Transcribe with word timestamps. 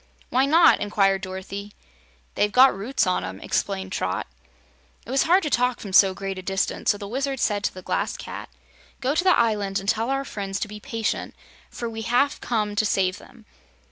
"Why 0.31 0.47
not?" 0.47 0.79
inquired 0.79 1.21
Dorothy. 1.21 1.73
"They've 2.33 2.51
got 2.51 2.75
roots 2.75 3.05
on 3.05 3.23
'em," 3.23 3.39
explained 3.39 3.91
Trot. 3.91 4.25
It 5.05 5.11
was 5.11 5.21
hard 5.29 5.43
to 5.43 5.51
talk 5.51 5.79
from 5.79 5.93
so 5.93 6.15
great 6.15 6.39
a 6.39 6.41
distance, 6.41 6.89
so 6.89 6.97
the 6.97 7.07
Wizard 7.07 7.39
said 7.39 7.63
to 7.65 7.73
the 7.75 7.83
Glass 7.83 8.17
Cat: 8.17 8.49
"Go 8.99 9.13
to 9.13 9.23
the 9.23 9.29
island 9.39 9.79
and 9.79 9.87
tell 9.87 10.09
our 10.09 10.25
friends 10.25 10.59
to 10.61 10.67
be 10.67 10.79
patient, 10.79 11.35
for 11.69 11.87
we 11.87 12.01
have 12.01 12.41
come 12.41 12.75
to 12.77 12.83
save 12.83 13.19
them. 13.19 13.45